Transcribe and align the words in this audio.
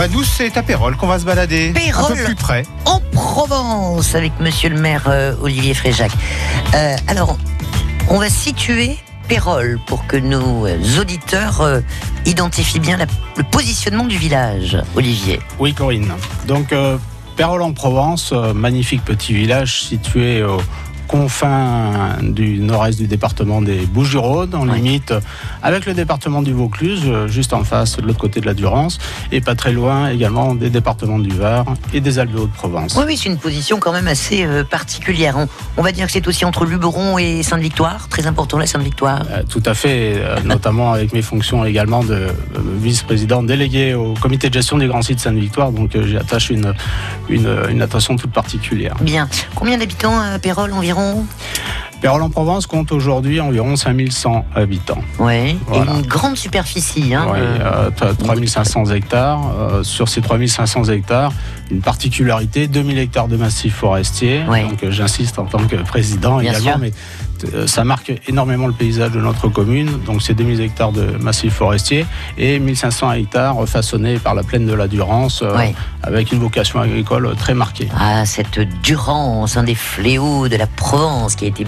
Bah 0.00 0.08
nous, 0.08 0.24
c'est 0.24 0.56
à 0.56 0.62
Pérol 0.62 0.96
qu'on 0.96 1.08
va 1.08 1.18
se 1.18 1.26
balader. 1.26 1.74
Un 1.94 2.04
peu 2.04 2.14
plus 2.24 2.34
près. 2.34 2.62
En 2.86 3.00
Provence, 3.12 4.14
avec 4.14 4.32
monsieur 4.40 4.70
le 4.70 4.80
maire 4.80 5.02
euh, 5.08 5.34
Olivier 5.42 5.74
Fréjac. 5.74 6.10
Euh, 6.74 6.96
alors, 7.06 7.36
on 8.08 8.18
va 8.18 8.30
situer 8.30 8.96
Pérol 9.28 9.78
pour 9.86 10.06
que 10.06 10.16
nos 10.16 10.66
euh, 10.66 10.78
auditeurs 10.98 11.60
euh, 11.60 11.80
identifient 12.24 12.80
bien 12.80 12.96
la- 12.96 13.04
le 13.36 13.42
positionnement 13.42 14.06
du 14.06 14.16
village, 14.16 14.78
Olivier. 14.96 15.38
Oui, 15.58 15.74
Corinne. 15.74 16.10
Donc, 16.46 16.72
euh, 16.72 16.96
Pérol 17.36 17.60
en 17.60 17.74
Provence, 17.74 18.30
euh, 18.32 18.54
magnifique 18.54 19.04
petit 19.04 19.34
village 19.34 19.82
situé 19.82 20.42
aux 20.42 20.62
confins 21.10 22.18
du 22.22 22.60
nord-est 22.60 22.96
du 22.96 23.08
département 23.08 23.60
des 23.60 23.80
Bouches-du-Rhône, 23.84 24.54
en 24.54 24.64
limite 24.64 25.12
avec 25.60 25.84
le 25.86 25.92
département 25.92 26.40
du 26.40 26.52
Vaucluse, 26.52 27.02
euh, 27.06 27.26
juste 27.26 27.52
en 27.52 27.64
face, 27.64 27.96
de 27.96 28.02
l'autre 28.02 28.20
côté 28.20 28.40
de 28.40 28.46
la 28.46 28.54
Durance, 28.54 28.98
et 29.32 29.40
pas 29.40 29.56
très 29.56 29.72
loin 29.72 30.10
également 30.10 30.54
des 30.54 30.70
départements 30.70 31.18
du 31.18 31.30
Var 31.30 31.64
et 31.92 32.00
des 32.00 32.20
Alpes 32.20 32.30
de 32.32 32.38
Haute-Provence. 32.38 32.94
Oui, 32.96 33.02
oui, 33.08 33.16
c'est 33.16 33.28
une 33.28 33.38
position 33.38 33.80
quand 33.80 33.92
même 33.92 34.06
assez 34.06 34.44
euh, 34.44 34.62
particulière. 34.62 35.34
On, 35.36 35.48
on 35.78 35.82
va 35.82 35.90
dire 35.90 36.06
que 36.06 36.12
c'est 36.12 36.28
aussi 36.28 36.44
entre 36.44 36.64
Luberon 36.64 37.18
et 37.18 37.42
Sainte-Victoire. 37.42 38.08
Très 38.08 38.28
important, 38.28 38.58
la 38.58 38.68
Sainte-Victoire. 38.68 39.24
Euh, 39.32 39.42
Tout 39.48 39.64
à 39.66 39.74
fait, 39.74 40.14
euh, 40.14 40.36
notamment 40.44 40.92
avec 40.92 41.12
mes 41.12 41.22
fonctions 41.22 41.64
également 41.64 42.04
de 42.04 42.28
vice-président 42.78 43.42
délégué 43.42 43.94
au 43.94 44.14
comité 44.14 44.48
de 44.48 44.54
gestion 44.54 44.78
des 44.78 44.86
grands 44.86 45.02
sites 45.02 45.18
Sainte-Victoire, 45.18 45.72
donc 45.72 45.90
j'y 46.00 46.16
attache 46.16 46.50
une, 46.50 46.72
une, 47.28 47.52
une 47.68 47.82
attention 47.82 48.14
toute 48.14 48.30
particulière. 48.30 48.94
Bien. 49.00 49.28
Combien 49.56 49.76
d'habitants 49.76 50.16
à 50.20 50.38
Pérol 50.38 50.72
environ? 50.72 50.99
Pérol 52.00 52.22
en 52.22 52.30
Provence 52.30 52.66
compte 52.66 52.92
aujourd'hui 52.92 53.40
environ 53.40 53.76
5100 53.76 54.46
habitants. 54.54 55.02
Oui. 55.18 55.58
Voilà. 55.66 55.92
Et 55.92 55.96
une 55.96 56.06
grande 56.06 56.36
superficie. 56.36 57.14
Hein, 57.14 57.26
Ouais, 57.30 57.38
euh, 57.38 57.58
euh, 57.60 57.90
t'as 57.94 58.14
3500 58.14 58.86
hectares. 58.86 59.40
Euh, 59.58 59.82
sur 59.82 60.08
ces 60.08 60.22
3500 60.22 60.84
hectares, 60.84 61.30
une 61.70 61.80
particularité, 61.82 62.68
2000 62.68 62.98
hectares 62.98 63.28
de 63.28 63.36
massif 63.36 63.74
forestier. 63.74 64.42
Ouais. 64.48 64.62
Donc 64.62 64.82
euh, 64.82 64.90
j'insiste 64.90 65.38
en 65.38 65.44
tant 65.44 65.58
que 65.66 65.76
président 65.76 66.38
Bien 66.38 66.52
également, 66.52 66.70
sûr. 66.70 66.78
mais 66.80 66.88
euh, 66.88 67.29
ça 67.66 67.84
marque 67.84 68.12
énormément 68.28 68.66
le 68.66 68.72
paysage 68.72 69.12
de 69.12 69.20
notre 69.20 69.48
commune. 69.48 69.98
Donc 70.06 70.22
c'est 70.22 70.34
2000 70.34 70.60
hectares 70.60 70.92
de 70.92 71.02
massif 71.18 71.54
forestier 71.54 72.06
et 72.38 72.58
1500 72.58 73.12
hectares 73.12 73.66
façonnés 73.68 74.18
par 74.18 74.34
la 74.34 74.42
plaine 74.42 74.66
de 74.66 74.74
la 74.74 74.88
Durance 74.88 75.42
euh, 75.42 75.56
Ouais. 75.56 75.74
avec 76.02 76.32
une 76.32 76.38
vocation 76.40 76.80
agricole 76.80 77.34
très 77.36 77.54
marquée. 77.54 77.88
Ah, 77.98 78.24
cette 78.26 78.60
Durance, 78.82 79.56
un 79.56 79.62
des 79.64 79.74
fléaux 79.74 80.48
de 80.48 80.56
la 80.56 80.66
Provence 80.66 81.34
qui 81.36 81.44
a 81.44 81.48
été 81.48 81.64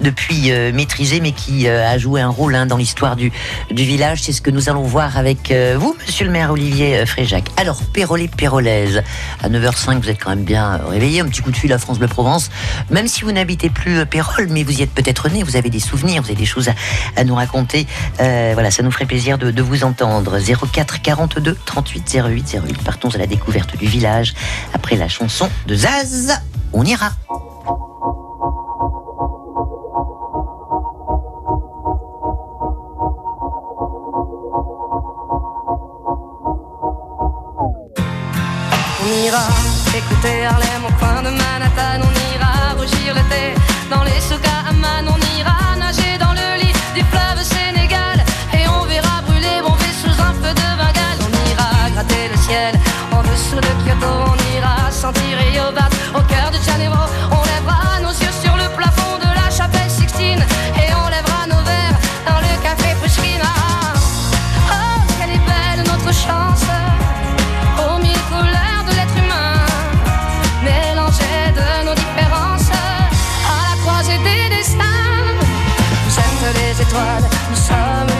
depuis 0.00 0.50
euh, 0.50 0.72
maîtrisé, 0.72 1.20
mais 1.20 1.32
qui 1.32 1.66
euh, 1.68 1.86
a 1.88 1.98
joué 1.98 2.20
un 2.20 2.28
rôle 2.28 2.54
hein, 2.54 2.66
dans 2.66 2.76
l'histoire 2.76 3.16
du, 3.16 3.32
du 3.70 3.84
village. 3.84 4.22
C'est 4.22 4.32
ce 4.32 4.42
que 4.42 4.50
nous 4.50 4.68
allons 4.68 4.82
voir 4.82 5.16
avec 5.16 5.50
euh, 5.50 5.76
vous, 5.78 5.96
monsieur 6.06 6.26
le 6.26 6.32
maire 6.32 6.50
Olivier 6.52 6.98
euh, 6.98 7.06
Fréjac. 7.06 7.44
Alors, 7.56 7.80
Pérolet, 7.92 8.28
Pérolaise, 8.28 9.02
à 9.42 9.48
9h05, 9.48 10.00
vous 10.00 10.10
êtes 10.10 10.22
quand 10.22 10.30
même 10.30 10.44
bien 10.44 10.74
euh, 10.84 10.88
réveillé. 10.88 11.20
Un 11.20 11.26
petit 11.28 11.42
coup 11.42 11.50
de 11.50 11.56
fil 11.56 11.72
à 11.72 11.78
France 11.78 11.98
Bleu 11.98 12.08
Provence. 12.08 12.50
Même 12.90 13.08
si 13.08 13.22
vous 13.22 13.32
n'habitez 13.32 13.70
plus 13.70 13.98
euh, 14.00 14.04
Pérol, 14.04 14.48
mais 14.50 14.62
vous 14.62 14.78
y 14.78 14.82
êtes 14.82 14.85
peut-être 14.94 15.28
né, 15.28 15.42
vous 15.42 15.56
avez 15.56 15.70
des 15.70 15.80
souvenirs, 15.80 16.22
vous 16.22 16.28
avez 16.28 16.38
des 16.38 16.46
choses 16.46 16.70
à, 17.16 17.24
nous 17.24 17.34
raconter. 17.34 17.86
Euh, 18.20 18.50
voilà, 18.54 18.70
ça 18.70 18.82
nous 18.82 18.90
ferait 18.90 19.06
plaisir 19.06 19.38
de, 19.38 19.50
de 19.50 19.62
vous 19.62 19.84
entendre. 19.84 20.38
04 20.38 21.02
42 21.02 21.56
38 21.64 22.18
08 22.26 22.58
08. 22.66 22.82
Partons 22.84 23.08
à 23.10 23.18
la 23.18 23.26
découverte 23.26 23.76
du 23.76 23.86
village 23.86 24.34
après 24.74 24.96
la 24.96 25.08
chanson 25.08 25.48
de 25.66 25.74
Zaz. 25.74 26.40
On 26.72 26.84
ira. 26.84 27.12
On 39.02 39.24
ira 39.24 39.46
écouter 39.96 40.44
Harlem 40.44 40.84
au 40.88 40.92
coin 40.98 41.22
de 41.22 41.30
Manhattan. 41.30 42.00
On 42.02 42.34
ira 42.34 42.74
rougir 42.76 43.14
le 43.14 43.22
thé 43.30 43.54
dans 43.90 44.04
les 44.04 44.20
soukas 44.20 44.65
On 45.14 45.20
ira 45.38 45.76
nager 45.78 46.18
dans 46.18 46.32
le 46.32 46.60
lit 46.62 46.72
du 46.94 47.02
fleuve 47.12 47.42
Sénégal. 47.42 48.16
Et 48.52 48.68
on 48.68 48.84
verra 48.86 49.22
brûler 49.26 49.60
Bombay 49.62 49.92
sous 50.02 50.16
un 50.28 50.32
feu 50.40 50.52
de 50.60 50.68
Bengale. 50.80 51.20
On 51.26 51.32
ira 51.52 51.90
gratter 51.94 52.28
le 52.32 52.36
ciel 52.36 52.74
en 53.12 53.22
dessous 53.22 53.56
de 53.56 53.72
Kyoto. 53.84 54.12
On 54.32 54.56
ira 54.56 54.90
sentir 54.90 55.38
Rio 55.38 55.72
Bat 55.74 55.90
au 56.18 56.22
cœur 56.22 56.50
de 56.50 56.58
Janeiro. 56.64 57.02
Étoiles, 76.80 77.24
nous 77.50 77.56
sommes 77.56 78.15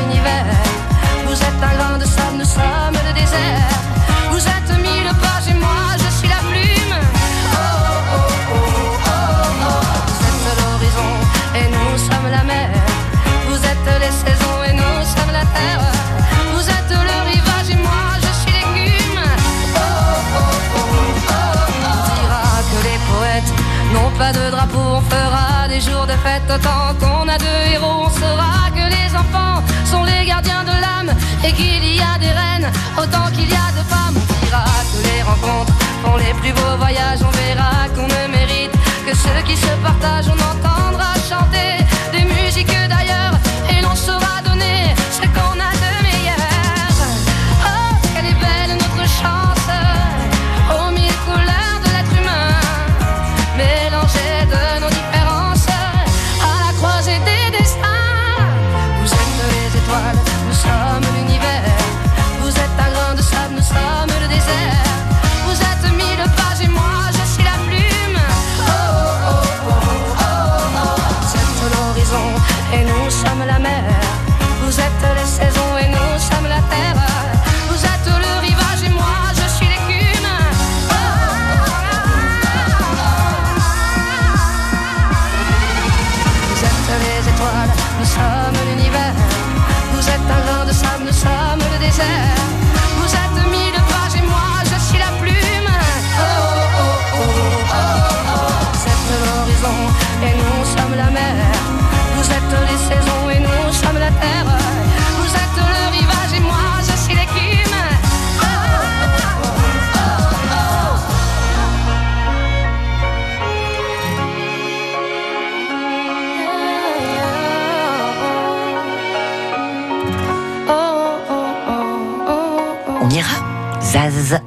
ira. 123.16 123.80
Zaz. 123.80 124.40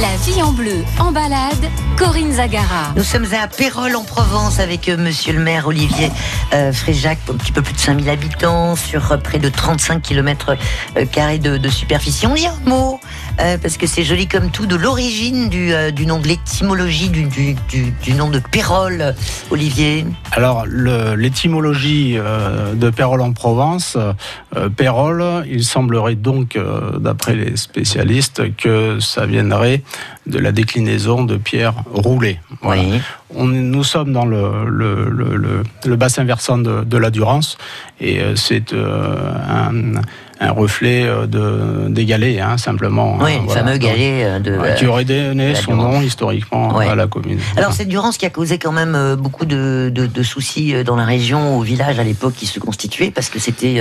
La 0.00 0.16
vie 0.24 0.42
en 0.42 0.52
bleu, 0.52 0.84
en 0.98 1.12
balade, 1.12 1.68
Corinne 1.98 2.32
Zagara. 2.32 2.92
Nous 2.96 3.02
sommes 3.02 3.26
à 3.34 3.46
Pérol 3.48 3.94
en 3.96 4.04
Provence 4.04 4.58
avec 4.60 4.88
euh, 4.88 4.96
monsieur 4.96 5.32
le 5.32 5.40
maire 5.40 5.66
Olivier 5.66 6.10
euh, 6.54 6.72
Fréjac, 6.72 7.18
un 7.30 7.36
petit 7.36 7.52
peu 7.52 7.60
plus 7.60 7.74
de 7.74 7.78
5000 7.78 8.08
habitants 8.08 8.76
sur 8.76 9.12
euh, 9.12 9.16
près 9.18 9.38
de 9.38 9.48
35 9.48 10.00
km 10.00 10.56
carrés 11.10 11.38
de, 11.38 11.58
de 11.58 11.68
superficie. 11.68 12.26
On 12.26 12.34
dit 12.34 12.46
un 12.46 12.58
mot 12.64 13.00
euh, 13.40 13.58
parce 13.58 13.76
que 13.76 13.86
c'est 13.86 14.02
joli 14.02 14.26
comme 14.26 14.50
tout, 14.50 14.66
de 14.66 14.76
l'origine 14.76 15.48
du, 15.48 15.72
euh, 15.72 15.90
du, 15.90 16.06
nom, 16.06 16.18
de 16.18 16.28
l'étymologie 16.28 17.08
du, 17.08 17.24
du, 17.24 17.56
du, 18.02 18.14
nom 18.14 18.30
de 18.30 18.38
Pérol, 18.38 19.14
Olivier 19.50 20.04
Alors, 20.32 20.66
l'étymologie 20.66 22.14
de 22.14 22.90
Pérol 22.90 23.20
en 23.20 23.32
Provence, 23.32 23.96
Pérol, 24.76 25.44
il 25.48 25.64
semblerait 25.64 26.14
donc, 26.14 26.58
d'après 26.98 27.34
les 27.34 27.56
spécialistes, 27.56 28.54
que 28.56 28.98
ça 29.00 29.26
viendrait 29.26 29.82
de 30.26 30.38
la 30.38 30.52
déclinaison 30.52 31.24
de 31.24 31.36
pierre 31.36 31.74
roulée. 31.92 32.38
Oui. 32.62 33.00
On, 33.34 33.46
nous 33.46 33.84
sommes 33.84 34.12
dans 34.12 34.26
le, 34.26 34.68
le, 34.68 35.08
le, 35.08 35.62
le 35.84 35.96
bassin 35.96 36.24
versant 36.24 36.58
de, 36.58 36.84
de 36.84 36.96
la 36.96 37.10
Durance 37.10 37.56
et 38.00 38.20
c'est 38.36 38.72
un 38.74 40.00
un 40.42 40.50
reflet 40.50 41.04
euh, 41.04 41.26
de, 41.26 41.88
des 41.88 42.04
galets, 42.04 42.40
hein, 42.40 42.58
simplement. 42.58 43.16
Oui, 43.20 43.32
hein, 43.32 43.44
le 43.46 43.52
fameux 43.52 43.76
galet 43.78 44.24
euh, 44.24 44.38
de. 44.40 44.76
qui 44.76 44.86
aurait 44.86 45.04
donné 45.04 45.54
son 45.54 45.74
nom 45.74 46.02
historiquement 46.02 46.78
à 46.78 46.94
la 46.94 47.06
commune. 47.06 47.38
Alors, 47.56 47.72
cette 47.72 47.88
Durance 47.88 48.18
qui 48.18 48.26
a 48.26 48.30
causé 48.30 48.58
quand 48.58 48.72
même 48.72 48.94
euh, 48.94 49.16
beaucoup 49.16 49.44
de, 49.44 49.90
de, 49.94 50.22
soucis 50.22 50.74
dans 50.84 50.96
la 50.96 51.04
région, 51.04 51.58
au 51.58 51.62
village 51.62 51.98
à 51.98 52.04
l'époque 52.04 52.34
qui 52.34 52.46
se 52.46 52.58
constituait, 52.58 53.10
parce 53.10 53.28
que 53.28 53.38
c'était 53.38 53.80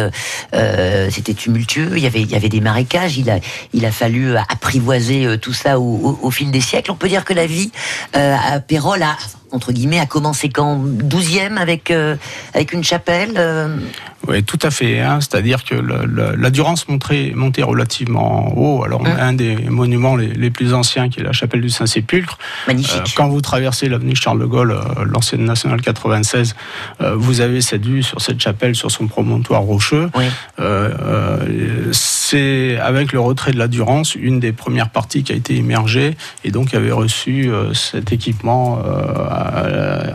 c'était 1.10 1.34
tumultueux, 1.34 1.92
il 1.96 2.04
y, 2.04 2.08
avait, 2.08 2.22
il 2.22 2.30
y 2.30 2.36
avait 2.36 2.50
des 2.50 2.62
marécages, 2.62 3.18
il 3.18 3.30
a, 3.30 3.40
il 3.74 3.86
a 3.86 3.92
fallu 3.92 4.36
apprivoiser 4.38 5.38
tout 5.40 5.54
ça 5.54 5.80
au, 5.80 6.20
au, 6.22 6.32
fil 6.32 6.52
des 6.52 6.62
siècles. 6.62 6.92
On 6.92 6.96
peut 6.96 7.08
dire 7.08 7.26
que 7.26 7.34
la 7.34 7.46
vie 7.46 7.72
à 8.14 8.60
Pérol 8.60 9.02
a 9.02 9.16
entre 9.52 9.72
guillemets, 9.72 10.00
a 10.00 10.06
commencé 10.06 10.50
quand 10.50 10.78
12e 10.80 11.58
avec, 11.58 11.92
avec 12.54 12.74
une 12.74 12.84
chapelle 12.84 13.38
oui, 14.28 14.44
tout 14.44 14.60
à 14.62 14.70
fait. 14.70 15.00
Hein. 15.00 15.20
C'est-à-dire 15.20 15.64
que 15.64 15.76
la, 15.76 16.50
Durance 16.52 16.88
montait, 16.88 17.32
montait, 17.36 17.64
relativement 17.64 18.54
haut. 18.56 18.84
Alors, 18.84 19.02
on 19.02 19.06
a 19.06 19.24
un 19.24 19.34
des 19.34 19.56
monuments 19.56 20.16
les, 20.16 20.52
plus 20.52 20.74
anciens 20.74 21.10
qui 21.10 21.22
est 21.22 21.24
la 21.24 21.32
chapelle 21.32 21.62
du 21.62 21.70
Saint-Sépulcre. 21.70 22.38
Magnifique. 22.68 22.98
Euh, 22.98 23.12
quand 23.16 23.30
vous 23.30 23.42
traversez 23.42 23.90
l'avenue 23.90 24.16
Charles 24.16 24.40
de 24.40 24.46
Gaulle, 24.46 24.72
euh, 24.72 25.06
l'ancienne 25.06 25.46
nationale 25.46 25.82
96, 25.82 26.56
euh, 27.02 27.16
vous 27.16 27.42
avez 27.42 27.62
cette 27.62 27.86
vue 27.86 28.04
sur 28.04 28.22
cette 28.22 28.40
chapelle, 28.40 28.76
sur 28.76 28.92
son 28.92 29.08
promontoire 29.08 29.62
rocheux. 29.62 30.10
Oui. 30.16 30.26
C'est 32.32 32.78
avec 32.78 33.12
le 33.12 33.20
retrait 33.20 33.52
de 33.52 33.58
la 33.58 33.68
Durance 33.68 34.16
une 34.16 34.40
des 34.40 34.52
premières 34.54 34.90
parties 34.90 35.24
qui 35.24 35.32
a 35.32 35.36
été 35.36 35.56
immergée 35.56 36.16
et 36.44 36.52
donc 36.52 36.74
avait 36.74 36.92
reçu 36.92 37.50
cet 37.74 38.12
équipement 38.12 38.80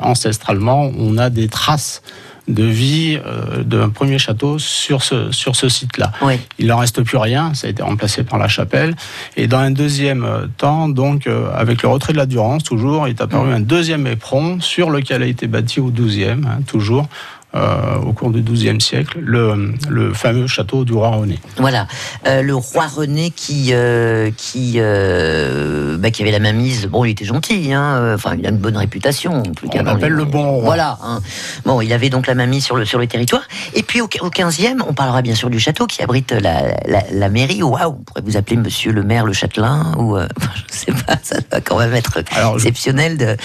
ancestralement. 0.00 0.90
On 0.98 1.18
a 1.18 1.30
des 1.30 1.48
traces 1.48 2.02
de 2.48 2.64
vie 2.64 3.18
euh, 3.24 3.62
d'un 3.64 3.88
premier 3.88 4.18
château 4.18 4.58
sur 4.58 5.02
ce, 5.02 5.32
sur 5.32 5.56
ce 5.56 5.68
site-là. 5.68 6.12
Il 6.58 6.68
n'en 6.68 6.78
reste 6.78 7.02
plus 7.02 7.16
rien, 7.16 7.54
ça 7.54 7.66
a 7.66 7.70
été 7.70 7.82
remplacé 7.82 8.22
par 8.22 8.38
la 8.38 8.48
chapelle. 8.48 8.94
Et 9.36 9.48
dans 9.48 9.58
un 9.58 9.70
deuxième 9.70 10.24
euh, 10.24 10.46
temps, 10.56 10.88
donc, 10.88 11.26
euh, 11.26 11.48
avec 11.54 11.82
le 11.82 11.88
retrait 11.88 12.12
de 12.12 12.18
la 12.18 12.26
Durance, 12.26 12.62
toujours, 12.62 13.08
est 13.08 13.20
apparu 13.20 13.52
un 13.52 13.60
deuxième 13.60 14.06
éperon 14.06 14.60
sur 14.60 14.90
lequel 14.90 15.22
a 15.22 15.26
été 15.26 15.46
bâti 15.46 15.80
au 15.80 15.90
12e, 15.90 16.44
hein, 16.46 16.60
toujours, 16.66 17.08
euh, 17.56 17.96
au 18.02 18.12
cours 18.12 18.30
du 18.30 18.42
XIIe 18.42 18.80
siècle, 18.80 19.18
le, 19.22 19.72
le, 19.88 20.12
fameux 20.12 20.46
château 20.46 20.84
du 20.84 20.92
roi 20.92 21.08
René. 21.08 21.38
Voilà, 21.56 21.86
euh, 22.26 22.42
le 22.42 22.54
roi 22.54 22.86
René 22.86 23.30
qui, 23.30 23.70
euh, 23.72 24.30
qui, 24.36 24.78
bah, 25.98 26.10
qui 26.10 26.22
avait 26.22 26.38
la 26.38 26.52
mise. 26.52 26.86
Bon, 26.86 27.04
il 27.04 27.12
était 27.12 27.24
gentil, 27.24 27.72
hein, 27.72 28.12
enfin, 28.14 28.36
il 28.38 28.46
a 28.46 28.50
une 28.50 28.58
bonne 28.58 28.76
réputation. 28.76 29.42
On 29.72 29.86
appelle 29.86 30.12
le 30.12 30.24
bon 30.24 30.50
roi. 30.56 30.64
Voilà. 30.64 30.98
Hein. 31.02 31.20
Bon, 31.64 31.80
il 31.80 31.92
avait 31.92 32.10
donc 32.10 32.26
la 32.26 32.34
mise 32.34 32.64
sur 32.64 32.76
le, 32.76 32.84
sur 32.84 32.98
le 32.98 33.06
territoire. 33.06 33.42
Et 33.74 33.82
puis 33.82 34.02
au, 34.02 34.04
au 34.04 34.28
15e, 34.28 34.82
on 34.86 34.92
parlera 34.92 35.22
bien 35.22 35.34
sûr 35.34 35.48
du 35.48 35.58
château 35.58 35.86
qui 35.86 36.02
abrite 36.02 36.32
la, 36.32 36.74
la, 37.10 37.28
mairie. 37.30 37.62
Waouh, 37.62 37.96
on 37.98 38.02
pourrait 38.02 38.22
vous 38.22 38.36
appeler 38.36 38.56
monsieur 38.56 38.92
le 38.92 39.02
maire, 39.02 39.24
le 39.24 39.32
châtelain, 39.32 39.94
ou 39.98 40.16
je 40.70 40.76
sais 40.76 40.92
pas, 40.92 41.16
ça 41.22 41.38
doit 41.50 41.60
quand 41.62 41.78
même 41.78 41.94
être 41.94 42.22
exceptionnel 42.54 43.16
de, 43.16 43.36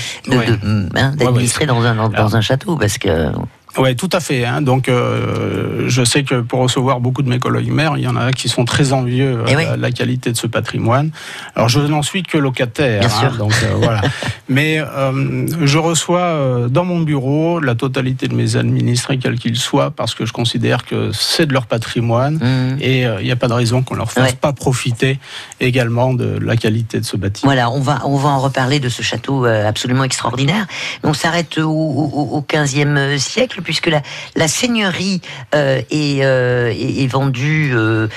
hein, 0.95 1.13
d'administrer 1.15 1.65
dans, 1.65 1.83
un, 1.83 2.09
dans 2.09 2.35
un 2.35 2.41
château 2.41 2.75
parce 2.75 2.97
que. 2.97 3.31
Oui, 3.77 3.95
tout 3.95 4.09
à 4.11 4.19
fait. 4.19 4.43
Hein. 4.45 4.61
Donc, 4.61 4.89
euh, 4.89 5.85
je 5.87 6.03
sais 6.03 6.23
que 6.23 6.41
pour 6.41 6.59
recevoir 6.59 6.99
beaucoup 6.99 7.21
de 7.21 7.29
mes 7.29 7.39
collègues 7.39 7.71
maires, 7.71 7.93
il 7.95 8.03
y 8.03 8.07
en 8.07 8.17
a 8.17 8.31
qui 8.33 8.49
sont 8.49 8.65
très 8.65 8.91
envieux 8.91 9.35
de 9.35 9.43
eh 9.47 9.77
la 9.77 9.91
qualité 9.91 10.31
de 10.31 10.37
ce 10.37 10.47
patrimoine. 10.47 11.11
Alors, 11.55 11.69
je 11.69 11.79
n'en 11.79 12.01
suis 12.01 12.23
que 12.23 12.37
locataire. 12.37 13.03
Hein, 13.23 13.31
donc, 13.37 13.53
euh, 13.63 13.75
voilà. 13.77 14.01
Mais 14.49 14.79
euh, 14.79 15.47
je 15.65 15.77
reçois 15.77 16.67
dans 16.69 16.83
mon 16.83 16.99
bureau 16.99 17.59
la 17.59 17.75
totalité 17.75 18.27
de 18.27 18.35
mes 18.35 18.57
administrés, 18.57 19.17
quels 19.17 19.39
qu'ils 19.39 19.57
soient, 19.57 19.91
parce 19.91 20.15
que 20.15 20.25
je 20.25 20.33
considère 20.33 20.83
que 20.83 21.11
c'est 21.13 21.45
de 21.45 21.53
leur 21.53 21.65
patrimoine 21.65 22.35
mmh. 22.35 22.81
et 22.81 23.03
il 23.03 23.23
n'y 23.23 23.31
a 23.31 23.35
pas 23.37 23.47
de 23.47 23.53
raison 23.53 23.81
qu'on 23.81 23.95
leur 23.95 24.11
fasse 24.11 24.33
pas 24.33 24.51
profiter 24.51 25.19
également 25.61 26.13
de 26.13 26.37
la 26.39 26.57
qualité 26.57 26.99
de 26.99 27.05
ce 27.05 27.15
bâtiment. 27.15 27.49
Voilà, 27.49 27.71
on 27.71 27.79
va, 27.79 28.01
on 28.03 28.17
va 28.17 28.29
en 28.29 28.39
reparler 28.39 28.79
de 28.79 28.89
ce 28.89 29.01
château 29.01 29.45
absolument 29.45 30.03
extraordinaire. 30.03 30.67
On 31.03 31.13
s'arrête 31.13 31.57
au, 31.57 31.69
au, 31.69 32.37
au 32.37 32.41
15e 32.41 33.17
siècle 33.17 33.60
puisque 33.61 33.87
la, 33.87 34.01
la 34.35 34.47
seigneurie 34.47 35.21
euh, 35.55 35.81
est, 35.89 36.23
euh, 36.23 36.71
est, 36.71 37.07
vendue 37.07 37.71
euh, 37.75 38.07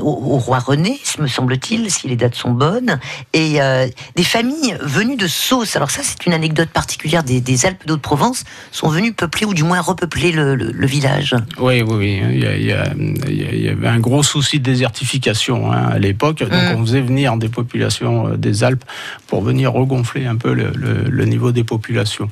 au, 0.00 0.38
roi 0.38 0.58
René, 0.58 0.98
me 1.18 1.26
semble-t-il, 1.26 1.90
si 1.90 2.08
les 2.08 2.16
dates 2.16 2.34
sont 2.34 2.50
bonnes, 2.50 2.98
et 3.32 3.58
des 4.16 4.22
familles 4.22 4.76
venues 4.80 5.16
de 5.16 5.26
Sauce. 5.26 5.76
Alors 5.76 5.90
ça, 5.90 6.02
c'est 6.02 6.26
une 6.26 6.32
anecdote 6.32 6.68
particulière 6.68 7.22
des, 7.22 7.66
Alpes 7.66 7.86
d'Haute-Provence, 7.86 8.44
sont 8.70 8.88
venues 8.88 9.12
peupler 9.12 9.46
ou 9.46 9.54
du 9.54 9.64
moins 9.64 9.80
repeupler 9.80 10.32
le, 10.32 10.86
village. 10.86 11.34
Oui, 11.58 11.82
oui, 11.82 11.94
oui. 11.96 12.22
Il 12.32 12.64
y, 12.64 13.68
avait 13.68 13.88
un 13.88 14.00
gros 14.00 14.22
souci 14.22 14.58
de 14.58 14.64
désertification 14.64 15.70
hein, 15.70 15.90
à 15.92 15.98
l'époque, 15.98 16.38
donc 16.38 16.52
mm. 16.52 16.76
on 16.76 16.86
faisait 16.86 17.00
venir 17.00 17.36
des 17.36 17.48
populations 17.48 18.30
des 18.36 18.64
Alpes 18.64 18.84
pour 19.26 19.42
venir 19.42 19.72
regonfler 19.72 20.26
un 20.26 20.36
peu 20.36 20.52
le, 20.54 21.24
niveau 21.24 21.52
des 21.52 21.64
populations. 21.64 22.30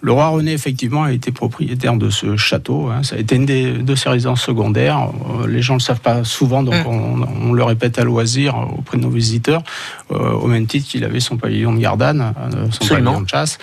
Le 0.00 0.12
roi 0.12 0.28
René 0.28 0.58
effectivement, 0.64 1.02
a 1.02 1.12
été 1.12 1.30
propriétaire 1.30 1.94
de 1.96 2.08
ce 2.08 2.38
château. 2.38 2.88
Hein. 2.88 3.02
Ça 3.02 3.16
a 3.16 3.18
été 3.18 3.36
une 3.36 3.44
de 3.44 3.94
ses 3.94 4.08
résidences 4.08 4.40
secondaires. 4.40 5.10
Euh, 5.42 5.46
les 5.46 5.60
gens 5.60 5.74
ne 5.74 5.78
le 5.78 5.82
savent 5.82 6.00
pas 6.00 6.24
souvent, 6.24 6.62
donc 6.62 6.74
mm. 6.74 7.26
on, 7.42 7.52
le 7.52 7.62
répète 7.62 7.98
à 7.98 8.04
loisir 8.04 8.56
auprès 8.78 8.96
de 8.96 9.02
nos 9.02 9.10
visiteurs, 9.10 9.62
euh, 10.10 10.32
au 10.32 10.46
même 10.46 10.66
titre 10.66 10.88
qu'il 10.88 11.04
avait 11.04 11.20
son 11.20 11.36
pavillon 11.36 11.74
de 11.74 11.80
Gardanne, 11.80 12.32
euh, 12.54 12.66
son 12.70 12.86
pavillon 12.86 13.20
de 13.20 13.28
chasse. 13.28 13.58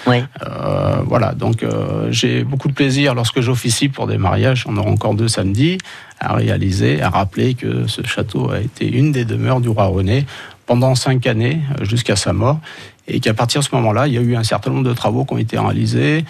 voilà, 1.08 1.34
donc 1.34 1.66
j'ai 2.12 2.44
beaucoup 2.44 2.68
de 2.68 2.74
plaisir 2.74 3.16
lorsque 3.16 3.42
j'officie 3.42 3.90
pour 3.90 4.06
des 4.06 4.20
mariages, 4.20 4.66
on 4.68 4.78
aura 4.78 4.92
encore 4.92 5.16
deux 5.16 5.28
samedis, 5.28 5.80
à 6.20 6.36
réaliser, 6.36 7.02
à 7.02 7.10
rappeler 7.10 7.56
que 7.56 7.88
ce 7.88 8.04
château 8.04 8.52
a 8.52 8.60
été 8.60 8.88
une 8.88 9.12
des 9.12 9.26
demeures 9.26 9.60
du 9.60 9.70
roi 9.70 9.86
René 9.86 10.26
pendant 10.68 10.94
cinq 10.94 11.26
années 11.26 11.60
jusqu'à 11.82 12.16
sa 12.16 12.32
mort 12.32 12.60
et 13.08 13.20
qu'à 13.20 13.34
partir 13.34 13.62
de 13.62 13.66
ce 13.66 13.76
moment-là, 13.76 14.08
il 14.08 14.14
y 14.14 14.18
a 14.18 14.22
eu 14.22 14.36
un 14.36 14.44
certain 14.44 14.70
nombre 14.72 14.88
de 14.88 14.94
travaux 14.94 15.26
qui 15.26 15.34
ont 15.34 15.38
été 15.38 15.58
réalisés, 15.58 16.24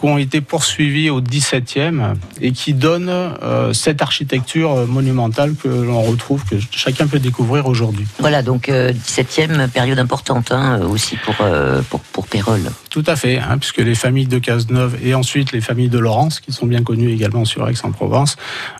qui 0.00 0.06
ont 0.06 0.18
été 0.18 0.40
poursuivis 0.40 1.10
au 1.10 1.20
XVIIe 1.20 2.14
et 2.40 2.52
qui 2.52 2.72
donnent 2.72 3.10
euh, 3.10 3.72
cette 3.72 4.00
architecture 4.00 4.86
monumentale 4.86 5.54
que 5.54 5.68
l'on 5.68 6.00
retrouve, 6.02 6.44
que 6.44 6.56
chacun 6.70 7.06
peut 7.06 7.18
découvrir 7.18 7.66
aujourd'hui. 7.66 8.06
Voilà, 8.18 8.42
donc 8.42 8.68
euh, 8.68 8.92
XVIIe, 8.92 9.68
période 9.72 9.98
importante 9.98 10.52
hein, 10.52 10.80
aussi 10.80 11.16
pour, 11.16 11.34
euh, 11.42 11.82
pour, 11.90 12.00
pour 12.00 12.26
Pérol. 12.26 12.60
Tout 12.88 13.04
à 13.06 13.16
fait, 13.16 13.38
hein, 13.38 13.58
puisque 13.58 13.78
les 13.78 13.94
familles 13.94 14.26
de 14.26 14.38
Cazeneuve 14.38 14.96
et 15.04 15.14
ensuite 15.14 15.52
les 15.52 15.60
familles 15.60 15.90
de 15.90 15.98
Laurence, 15.98 16.40
qui 16.40 16.52
sont 16.52 16.66
bien 16.66 16.82
connues 16.82 17.10
également 17.10 17.44
sur 17.44 17.68
Aix-en-Provence, 17.68 18.36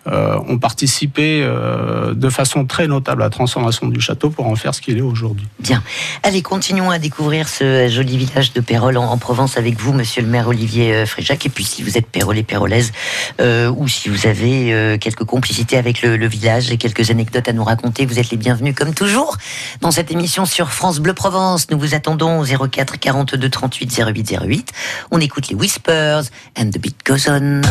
ont 0.07 0.59
participé 0.59 1.43
de 1.43 2.31
façon 2.31 2.65
très 2.65 2.87
notable 2.87 3.23
à 3.23 3.27
la 3.27 3.31
transformation 3.31 3.89
du 3.89 4.01
château 4.01 4.31
pour 4.31 4.47
en 4.47 4.57
faire 4.57 4.75
ce 4.75 4.81
qu'il 4.81 4.99
est 4.99 5.03
aujourd'hui. 5.03 5.47
Bien. 5.61 5.83
Allez, 6.23 6.43
continuons 6.43 6.91
à 6.91 6.99
découvrir 6.99 7.49
ce 7.49 7.89
joli 7.89 8.17
village 8.17 8.53
de 8.53 8.61
Pérol 8.61 8.97
en, 8.97 9.05
en 9.05 9.19
Provence 9.19 9.57
avec 9.57 9.79
vous, 9.79 9.93
monsieur 9.93 10.23
le 10.23 10.29
maire 10.29 10.49
Olivier 10.49 11.05
Fréjac. 11.11 11.45
Et 11.47 11.49
puis 11.49 11.65
si 11.65 11.83
vous 11.83 11.99
êtes 11.99 12.07
pérolais, 12.07 12.43
pérolaise, 12.43 12.93
euh, 13.41 13.71
ou 13.71 13.89
si 13.89 14.09
vous 14.09 14.27
avez 14.27 14.73
euh, 14.73 14.99
quelques 14.99 15.25
complicités 15.25 15.77
avec 15.77 16.03
le, 16.03 16.27
village 16.27 16.71
et 16.71 16.77
quelques 16.77 17.11
anecdotes 17.11 17.49
à 17.49 17.53
nous 17.53 17.65
raconter, 17.65 18.07
vous 18.07 18.19
êtes 18.19 18.31
les 18.31 18.37
bienvenus 18.37 18.75
comme 18.75 18.95
toujours 18.95 19.37
dans 19.81 19.91
cette 19.91 20.11
émission 20.11 20.45
sur 20.45 20.71
France 20.71 21.01
Bleu 21.01 21.13
Provence. 21.13 21.71
Nous 21.71 21.79
vous 21.79 21.95
attendons 21.95 22.41
au 22.41 22.69
04 22.69 22.99
42 22.99 23.49
38 23.49 24.03
08 24.07 24.37
08. 24.41 24.73
On 25.11 25.21
écoute 25.21 25.49
les 25.49 25.55
Whispers 25.55 26.23
and 26.59 26.71
the 26.71 26.79
Beat 26.79 26.97
Goes 27.05 27.29
On. 27.29 27.63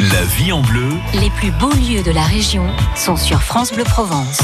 La 0.00 0.24
vie 0.36 0.50
en 0.50 0.62
bleu. 0.62 0.88
Les 1.14 1.30
plus 1.30 1.50
beaux 1.50 1.72
lieux 1.72 2.02
de 2.02 2.10
la 2.10 2.22
région 2.22 2.66
sont 2.96 3.16
sur 3.16 3.42
France 3.42 3.72
Bleu 3.72 3.84
Provence. 3.84 4.40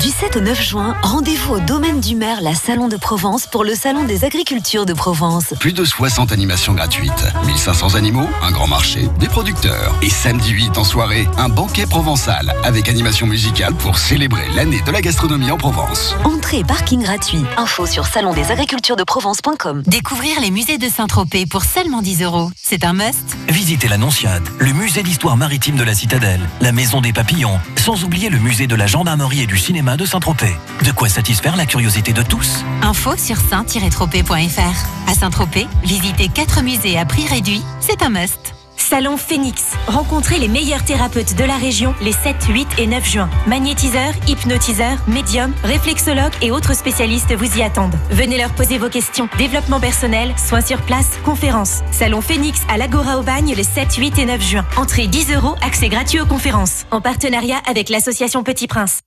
Du 0.00 0.08
7 0.08 0.36
au 0.36 0.40
9 0.40 0.62
juin, 0.62 0.96
rendez-vous 1.02 1.56
au 1.56 1.60
domaine 1.60 2.00
du 2.00 2.16
maire, 2.16 2.40
la 2.40 2.54
Salon 2.54 2.88
de 2.88 2.96
Provence, 2.96 3.46
pour 3.46 3.64
le 3.64 3.74
Salon 3.74 4.04
des 4.04 4.24
agricultures 4.24 4.86
de 4.86 4.94
Provence. 4.94 5.52
Plus 5.60 5.74
de 5.74 5.84
60 5.84 6.32
animations 6.32 6.72
gratuites, 6.72 7.26
1500 7.44 7.96
animaux, 7.96 8.26
un 8.42 8.50
grand 8.50 8.66
marché, 8.66 9.10
des 9.18 9.28
producteurs. 9.28 9.94
Et 10.00 10.08
samedi 10.08 10.52
8 10.52 10.78
en 10.78 10.84
soirée, 10.84 11.28
un 11.36 11.50
banquet 11.50 11.84
provençal 11.84 12.54
avec 12.64 12.88
animation 12.88 13.26
musicale 13.26 13.74
pour 13.74 13.98
célébrer 13.98 14.46
l'année 14.56 14.80
de 14.80 14.90
la 14.90 15.02
gastronomie 15.02 15.50
en 15.50 15.58
Provence. 15.58 16.14
Entrée 16.24 16.60
et 16.60 16.64
parking 16.64 17.02
gratuit. 17.02 17.44
Info 17.58 17.84
sur 17.84 18.06
salondesagriculturesdeprovence.com. 18.06 19.82
Découvrir 19.86 20.40
les 20.40 20.50
musées 20.50 20.78
de 20.78 20.88
Saint-Tropez 20.88 21.44
pour 21.44 21.64
seulement 21.64 22.00
10 22.00 22.22
euros. 22.22 22.50
C'est 22.56 22.86
un 22.86 22.94
must. 22.94 23.36
Visitez 23.48 23.88
l'Annonciade, 23.88 24.48
le 24.60 24.72
musée 24.72 25.02
d'histoire 25.02 25.36
maritime 25.36 25.76
de 25.76 25.84
la 25.84 25.92
Citadelle, 25.92 26.40
la 26.62 26.72
maison 26.72 27.02
des 27.02 27.12
papillons, 27.12 27.60
sans 27.76 28.02
oublier 28.02 28.30
le 28.30 28.38
musée 28.38 28.66
de 28.66 28.74
la 28.74 28.86
gendarmerie 28.86 29.42
et 29.42 29.46
du 29.46 29.58
cinéma 29.58 29.89
de 29.96 30.04
Saint-Tropez. 30.04 30.56
De 30.84 30.92
quoi 30.92 31.08
satisfaire 31.08 31.56
la 31.56 31.66
curiosité 31.66 32.12
de 32.12 32.22
tous. 32.22 32.64
Info 32.82 33.16
sur 33.16 33.36
saint-tropez.fr. 33.36 35.08
À 35.08 35.14
Saint-Tropez, 35.14 35.66
visitez 35.82 36.28
4 36.28 36.62
musées 36.62 36.98
à 36.98 37.04
prix 37.04 37.26
réduit. 37.26 37.62
C'est 37.80 38.02
un 38.02 38.10
must. 38.10 38.54
Salon 38.76 39.16
Phoenix. 39.16 39.74
Rencontrez 39.86 40.38
les 40.38 40.48
meilleurs 40.48 40.84
thérapeutes 40.84 41.36
de 41.36 41.44
la 41.44 41.56
région 41.56 41.94
les 42.00 42.12
7, 42.12 42.46
8 42.48 42.68
et 42.78 42.86
9 42.88 43.08
juin. 43.08 43.30
Magnétiseurs, 43.46 44.14
hypnotiseurs, 44.26 44.98
médiums, 45.06 45.52
réflexologues 45.62 46.32
et 46.42 46.50
autres 46.50 46.74
spécialistes 46.74 47.32
vous 47.34 47.58
y 47.58 47.62
attendent. 47.62 47.94
Venez 48.10 48.36
leur 48.36 48.50
poser 48.50 48.78
vos 48.78 48.88
questions. 48.88 49.28
Développement 49.38 49.78
personnel, 49.78 50.34
soins 50.36 50.60
sur 50.60 50.82
place, 50.82 51.18
conférences. 51.24 51.82
Salon 51.92 52.20
Phoenix 52.20 52.62
à 52.68 52.78
l'Agora 52.78 53.18
au 53.18 53.22
Bagne 53.22 53.54
les 53.54 53.64
7, 53.64 53.94
8 53.94 54.18
et 54.18 54.26
9 54.26 54.42
juin. 54.42 54.66
Entrée 54.76 55.06
10 55.06 55.34
euros, 55.34 55.54
accès 55.62 55.88
gratuit 55.88 56.18
aux 56.18 56.26
conférences. 56.26 56.86
En 56.90 57.00
partenariat 57.00 57.60
avec 57.68 57.90
l'association 57.90 58.42
Petit 58.42 58.66
Prince. 58.66 59.00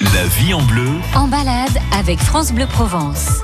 La 0.00 0.24
vie 0.24 0.54
en 0.54 0.62
bleu. 0.62 0.88
En 1.14 1.28
balade 1.28 1.78
avec 1.92 2.20
France 2.20 2.52
Bleu 2.52 2.66
Provence. 2.66 3.39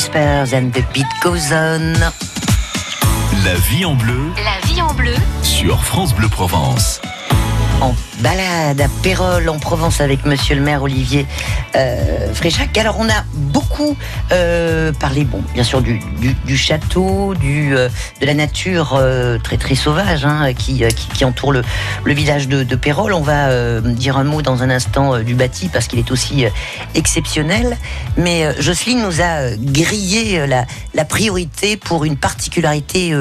Whispers 0.00 0.54
and 0.54 0.72
the 0.72 0.82
beat 0.94 1.04
goes 1.22 1.52
on. 1.52 1.92
La 3.44 3.54
vie 3.68 3.84
en 3.84 3.94
bleu 3.96 4.32
La 4.36 4.66
vie 4.66 4.80
en 4.80 4.94
bleu. 4.94 5.14
sur 5.42 5.84
France 5.84 6.14
Bleu 6.14 6.26
Provence. 6.30 7.02
En 7.82 7.94
balade 8.20 8.80
à 8.80 8.88
Pérol, 9.02 9.48
en 9.48 9.58
Provence, 9.58 10.00
avec 10.00 10.24
Monsieur 10.24 10.54
le 10.54 10.62
maire 10.62 10.82
Olivier 10.82 11.26
euh, 11.74 12.32
Fréchac. 12.34 12.76
Alors, 12.78 12.96
on 12.98 13.08
a 13.08 13.24
beaucoup 13.34 13.96
euh, 14.32 14.92
parlé, 14.92 15.24
bon, 15.24 15.42
bien 15.54 15.64
sûr, 15.64 15.80
du, 15.82 15.98
du, 16.20 16.34
du 16.44 16.56
château, 16.56 17.34
du, 17.34 17.76
euh, 17.76 17.88
de 18.20 18.26
la 18.26 18.34
nature 18.34 18.94
euh, 18.94 19.38
très 19.38 19.56
très 19.56 19.74
sauvage 19.74 20.24
hein, 20.24 20.52
qui, 20.54 20.84
euh, 20.84 20.90
qui, 20.90 21.08
qui 21.08 21.24
entoure 21.24 21.52
le, 21.52 21.62
le 22.04 22.12
village 22.12 22.48
de, 22.48 22.62
de 22.62 22.76
Pérol. 22.76 23.12
On 23.12 23.22
va 23.22 23.48
euh, 23.48 23.80
dire 23.80 24.16
un 24.16 24.24
mot 24.24 24.42
dans 24.42 24.62
un 24.62 24.70
instant 24.70 25.20
du 25.20 25.34
bâti 25.34 25.68
parce 25.72 25.86
qu'il 25.86 25.98
est 25.98 26.10
aussi 26.10 26.44
exceptionnel. 26.94 27.76
Mais 28.16 28.54
Jocelyne 28.60 29.02
nous 29.02 29.20
a 29.20 29.50
grillé 29.56 30.46
la, 30.46 30.66
la 30.94 31.04
priorité 31.04 31.76
pour 31.76 32.04
une 32.04 32.16
particularité 32.16 33.14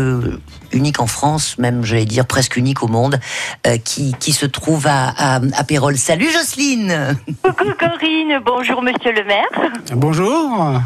unique 0.71 0.99
en 0.99 1.07
France, 1.07 1.57
même 1.57 1.83
j'allais 1.83 2.05
dire 2.05 2.25
presque 2.25 2.57
unique 2.57 2.83
au 2.83 2.87
monde, 2.87 3.19
euh, 3.67 3.77
qui, 3.77 4.13
qui 4.19 4.31
se 4.31 4.45
trouve 4.45 4.87
à, 4.87 5.09
à, 5.17 5.35
à 5.35 5.63
Pérol. 5.63 5.97
Salut 5.97 6.29
Jocelyne 6.31 7.17
Coucou 7.43 7.71
Corinne, 7.77 8.41
bonjour 8.45 8.81
Monsieur 8.81 9.11
le 9.11 9.23
maire. 9.23 9.71
Bonjour. 9.93 10.79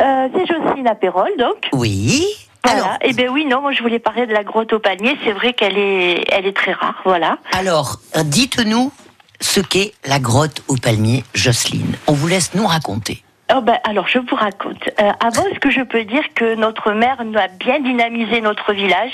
Euh, 0.00 0.28
c'est 0.34 0.46
Jocelyne 0.46 0.86
à 0.86 0.94
Pérol, 0.94 1.28
donc. 1.38 1.68
Oui 1.72 2.24
Voilà. 2.64 2.98
Eh 3.02 3.12
bien 3.12 3.28
oui, 3.30 3.44
non, 3.44 3.60
moi 3.60 3.72
je 3.72 3.82
voulais 3.82 3.98
parler 3.98 4.26
de 4.26 4.32
la 4.32 4.44
grotte 4.44 4.72
au 4.72 4.78
palmier. 4.78 5.16
C'est 5.24 5.32
vrai 5.32 5.52
qu'elle 5.52 5.76
est, 5.76 6.24
elle 6.32 6.46
est 6.46 6.56
très 6.56 6.72
rare, 6.72 7.00
voilà. 7.04 7.38
Alors, 7.52 8.00
dites-nous 8.24 8.92
ce 9.40 9.60
qu'est 9.60 9.92
la 10.06 10.18
grotte 10.18 10.62
au 10.68 10.76
palmier, 10.76 11.24
Jocelyne. 11.34 11.94
On 12.06 12.12
vous 12.12 12.28
laisse 12.28 12.54
nous 12.54 12.66
raconter. 12.66 13.22
Oh 13.52 13.62
ben, 13.62 13.78
alors, 13.84 14.06
je 14.06 14.18
vous 14.18 14.36
raconte. 14.36 14.88
Euh, 15.00 15.10
avant, 15.20 15.44
est-ce 15.46 15.58
que 15.58 15.70
je 15.70 15.82
peux 15.82 16.04
dire 16.04 16.22
que 16.34 16.54
notre 16.54 16.92
maire 16.92 17.24
nous 17.24 17.38
a 17.38 17.48
bien 17.48 17.80
dynamisé 17.80 18.40
notre 18.40 18.72
village? 18.72 19.12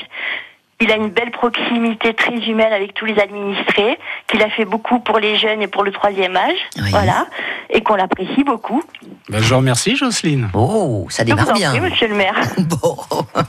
Il 0.80 0.92
a 0.92 0.96
une 0.96 1.08
belle 1.08 1.30
proximité 1.30 2.12
très 2.14 2.36
humaine 2.36 2.72
avec 2.72 2.92
tous 2.94 3.06
les 3.06 3.18
administrés, 3.18 3.98
qu'il 4.26 4.42
a 4.42 4.50
fait 4.50 4.64
beaucoup 4.64 5.00
pour 5.00 5.18
les 5.18 5.36
jeunes 5.36 5.62
et 5.62 5.68
pour 5.68 5.84
le 5.84 5.92
troisième 5.92 6.36
âge, 6.36 6.58
voilà, 6.90 7.26
et 7.70 7.82
qu'on 7.82 7.96
l'apprécie 7.96 8.44
beaucoup. 8.44 8.82
Ben, 9.28 9.42
je 9.42 9.48
vous 9.48 9.56
remercie, 9.56 9.96
Jocelyne. 9.96 10.48
Oh, 10.54 11.06
ça 11.08 11.24
démarre 11.24 11.52
bien. 11.54 11.72
Oui, 11.72 11.80
monsieur 11.80 12.08
le 12.08 12.14
maire. 12.14 12.34
bon. 12.58 12.96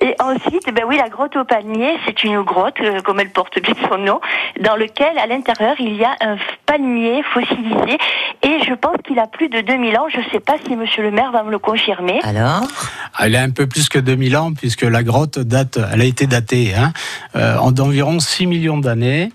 Et 0.00 0.16
ensuite, 0.20 0.74
ben 0.74 0.84
oui, 0.86 0.96
la 0.96 1.08
grotte 1.08 1.36
au 1.36 1.44
palmier, 1.44 1.96
c'est 2.04 2.24
une 2.24 2.42
grotte, 2.42 2.80
euh, 2.80 3.00
comme 3.02 3.20
elle 3.20 3.30
porte 3.30 3.60
bien 3.60 3.74
son 3.88 3.98
nom, 3.98 4.20
dans 4.60 4.74
lequel, 4.74 5.16
à 5.16 5.28
l'intérieur, 5.28 5.76
il 5.78 5.94
y 5.94 6.04
a 6.04 6.16
un 6.20 6.36
palmier 6.66 7.22
fossilisé, 7.22 7.98
et 8.42 8.58
je 8.66 8.74
pense 8.74 8.96
qu'il 9.06 9.20
a 9.20 9.28
plus 9.28 9.48
de 9.48 9.60
2000 9.60 9.96
ans. 9.98 10.08
Je 10.08 10.18
ne 10.18 10.24
sais 10.32 10.40
pas 10.40 10.54
si 10.66 10.74
monsieur 10.74 11.04
le 11.04 11.12
maire 11.12 11.30
va 11.30 11.44
me 11.44 11.52
le 11.52 11.60
confirmer. 11.60 12.18
Alors? 12.24 12.62
Elle 13.18 13.36
a 13.36 13.42
un 13.42 13.50
peu 13.50 13.66
plus 13.66 13.88
que 13.88 13.98
2000 13.98 14.36
ans, 14.36 14.52
puisque 14.52 14.82
la 14.82 15.02
grotte 15.02 15.38
date, 15.38 15.78
elle 15.92 16.00
a 16.00 16.04
été 16.04 16.26
datée 16.26 16.74
hein, 16.74 16.92
euh, 17.36 17.56
en 17.56 17.72
d'environ 17.72 18.20
6 18.20 18.46
millions 18.46 18.78
d'années. 18.78 19.30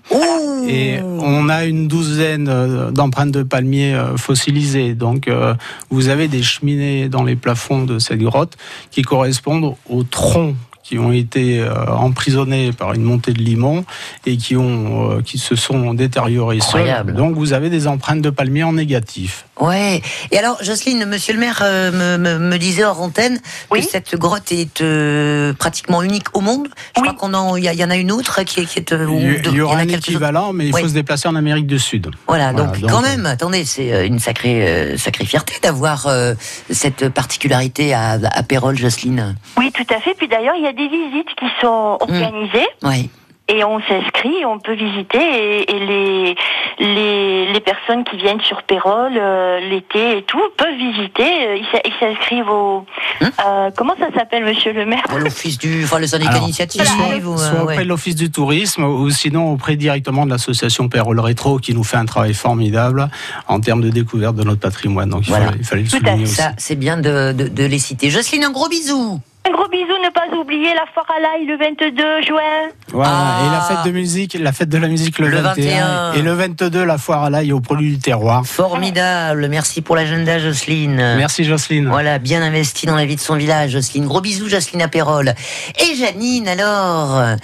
Et 0.66 1.00
on 1.02 1.48
a 1.48 1.64
une 1.64 1.88
douzaine 1.88 2.48
euh, 2.48 2.90
d'empreintes 2.90 3.30
de 3.30 3.42
palmiers 3.42 3.94
euh, 3.94 4.16
fossilisées. 4.16 4.94
Donc, 4.94 5.28
euh, 5.28 5.54
vous 5.90 6.08
avez 6.08 6.28
des 6.28 6.42
cheminées 6.42 7.08
dans 7.08 7.22
les 7.22 7.36
plafonds 7.36 7.84
de 7.84 7.98
cette 7.98 8.18
grotte 8.18 8.56
qui 8.90 9.02
correspondent 9.02 9.74
aux 9.88 10.02
troncs 10.02 10.56
qui 10.82 10.98
ont 10.98 11.12
été 11.12 11.60
euh, 11.60 11.86
emprisonnés 11.86 12.72
par 12.72 12.94
une 12.94 13.02
montée 13.02 13.32
de 13.32 13.40
limon 13.42 13.84
et 14.24 14.36
qui, 14.38 14.56
ont, 14.56 15.10
euh, 15.18 15.22
qui 15.22 15.36
se 15.36 15.54
sont 15.54 15.92
détériorés 15.92 16.60
seuls. 16.60 17.04
Donc 17.14 17.34
vous 17.36 17.52
avez 17.52 17.68
des 17.68 17.86
empreintes 17.86 18.22
de 18.22 18.30
palmiers 18.30 18.62
en 18.62 18.72
négatif. 18.72 19.44
Ouais. 19.60 20.00
Et 20.30 20.38
alors, 20.38 20.56
Jocelyne, 20.62 21.04
monsieur 21.04 21.34
le 21.34 21.40
maire 21.40 21.60
euh, 21.62 22.16
me, 22.16 22.16
me- 22.16 22.38
me 22.38 22.56
disait 22.58 22.84
hors 22.84 23.02
antenne 23.02 23.38
que 23.70 23.82
cette 23.82 24.16
grotte 24.16 24.50
est 24.52 24.80
euh, 24.80 25.52
pratiquement 25.52 26.02
unique 26.02 26.34
au 26.34 26.40
monde. 26.40 26.68
Je 26.96 27.02
crois 27.02 27.12
qu'on 27.14 27.34
en, 27.34 27.56
il 27.56 27.64
y, 27.64 27.84
en 27.84 27.90
a 27.90 27.96
une 27.96 28.12
autre 28.12 28.42
qui 28.44 28.60
est, 28.60 28.64
qui 28.64 28.78
est, 28.78 28.92
euh, 28.92 29.06
Il 29.44 29.56
y, 29.56 29.60
en 29.60 29.64
aura 29.66 29.78
a 29.78 29.80
un 29.80 29.88
équivalent, 29.88 30.52
mais 30.52 30.68
il 30.68 30.72
faut 30.76 30.88
se 30.88 30.94
déplacer 30.94 31.28
en 31.28 31.34
Amérique 31.34 31.66
du 31.66 31.78
Sud. 31.78 32.10
Voilà, 32.28 32.52
donc, 32.52 32.78
donc, 32.80 32.90
quand 32.90 33.00
euh, 33.00 33.08
même, 33.08 33.26
attendez, 33.26 33.64
c'est 33.64 34.06
une 34.06 34.20
sacrée, 34.20 34.66
euh, 34.66 34.96
sacrée 34.96 35.24
fierté 35.26 35.54
d'avoir 35.62 36.06
euh, 36.06 36.34
cette 36.70 37.08
particularité 37.08 37.92
à, 37.92 38.12
à 38.32 38.42
Pérol, 38.42 38.78
Jocelyne. 38.78 39.34
Oui, 39.58 39.70
tout 39.72 39.86
à 39.92 40.00
fait. 40.00 40.14
Puis 40.16 40.28
d'ailleurs, 40.28 40.54
il 40.56 40.62
y 40.62 40.68
a 40.68 40.72
des 40.78 40.88
visites 40.88 41.34
qui 41.38 41.46
sont 41.60 41.98
organisées. 42.00 42.68
Oui. 42.84 43.10
Et 43.50 43.64
on 43.64 43.80
s'inscrit, 43.80 44.44
on 44.44 44.58
peut 44.58 44.74
visiter 44.74 45.16
et, 45.18 45.70
et 45.74 45.78
les, 45.86 46.34
les 46.80 47.50
les 47.50 47.60
personnes 47.60 48.04
qui 48.04 48.18
viennent 48.18 48.42
sur 48.42 48.62
Pérol 48.62 49.12
euh, 49.16 49.58
l'été 49.70 50.18
et 50.18 50.22
tout 50.24 50.42
peuvent 50.58 50.76
visiter. 50.76 51.22
Euh, 51.24 51.56
Ils 51.56 51.92
s'inscrivent 51.98 52.50
au 52.50 52.84
euh, 53.22 53.70
comment 53.74 53.94
ça 53.98 54.12
s'appelle, 54.14 54.44
Monsieur 54.44 54.74
le 54.74 54.84
Maire? 54.84 55.02
Pour 55.08 55.18
l'office 55.18 55.56
du, 55.56 55.82
enfin, 55.84 55.98
le 55.98 56.06
syndicat 56.06 56.32
Alors, 56.32 56.42
initiative. 56.42 56.82
ou, 57.26 57.32
euh, 57.32 57.36
soit 57.38 57.62
auprès 57.62 57.76
ouais. 57.78 57.84
de 57.84 57.88
l'Office 57.88 58.16
du 58.16 58.30
tourisme 58.30 58.84
ou 58.84 59.08
sinon 59.08 59.50
auprès 59.52 59.76
directement 59.76 60.26
de 60.26 60.30
l'association 60.30 60.90
Pérol 60.90 61.18
Rétro 61.18 61.56
qui 61.56 61.72
nous 61.72 61.84
fait 61.84 61.96
un 61.96 62.04
travail 62.04 62.34
formidable 62.34 63.08
en 63.46 63.60
termes 63.60 63.80
de 63.80 63.88
découverte 63.88 64.36
de 64.36 64.44
notre 64.44 64.60
patrimoine. 64.60 65.08
Donc 65.08 65.22
il, 65.26 65.30
Voilà. 65.30 65.46
fallait, 65.46 65.58
il 65.60 65.64
fallait 65.64 65.82
le 65.84 65.88
souligner 65.88 66.22
aussi. 66.24 66.34
Ça, 66.34 66.52
c'est 66.58 66.76
bien 66.76 66.98
de, 66.98 67.32
de, 67.32 67.48
de 67.48 67.64
les 67.64 67.78
citer. 67.78 68.10
Jocelyne, 68.10 68.44
un 68.44 68.50
gros 68.52 68.68
bisou. 68.68 69.20
Un 69.48 69.52
gros 69.52 69.68
bisou, 69.68 69.94
ne 70.04 70.10
pas 70.10 70.26
oublier 70.36 70.74
la 70.74 70.84
foire 70.92 71.06
à 71.16 71.20
l'ail 71.20 71.46
le 71.46 71.56
22 71.56 72.22
juin. 72.22 72.68
Voilà, 72.92 73.36
et 73.46 73.50
la 73.50 73.60
fête 73.62 73.86
de 73.86 73.90
musique, 73.96 74.36
la 74.38 74.52
fête 74.52 74.68
de 74.68 74.76
la 74.76 74.88
musique 74.88 75.18
le, 75.18 75.28
Le 75.28 75.38
21, 75.38 75.42
21. 75.42 76.12
et 76.14 76.22
le 76.22 76.32
22 76.32 76.84
la 76.84 76.98
foire 76.98 77.24
à 77.24 77.30
l'ail 77.30 77.52
au 77.54 77.60
produit 77.60 77.92
du 77.92 77.98
terroir. 77.98 78.44
Formidable. 78.44 79.48
Merci 79.48 79.80
pour 79.80 79.96
l'agenda, 79.96 80.38
Jocelyne. 80.38 80.96
Merci 81.16 81.44
Jocelyne. 81.44 81.88
Voilà, 81.88 82.18
bien 82.18 82.42
investi 82.42 82.84
dans 82.84 82.96
la 82.96 83.06
vie 83.06 83.16
de 83.16 83.20
son 83.20 83.36
village, 83.36 83.70
Jocelyne. 83.70 84.06
Gros 84.06 84.20
bisous, 84.20 84.48
Jocelyne 84.48 84.82
Apérol. 84.82 85.32
Et 85.80 85.94
Janine, 85.96 86.46
alors 86.48 87.36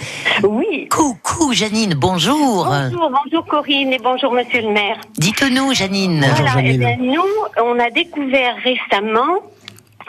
Oui. 0.43 0.87
Coucou, 0.91 1.53
Janine, 1.53 1.95
bonjour. 1.95 2.65
Bonjour, 2.65 3.11
bonjour 3.23 3.45
Corinne 3.47 3.93
et 3.93 3.99
bonjour 4.03 4.31
Monsieur 4.31 4.61
le 4.61 4.71
maire. 4.71 4.97
Dites-nous, 5.17 5.73
Janine. 5.73 6.23
Voilà, 6.35 6.51
eh 6.63 6.77
bien, 6.77 6.97
nous, 6.99 7.23
on 7.63 7.79
a 7.79 7.89
découvert 7.89 8.55
récemment 8.63 9.39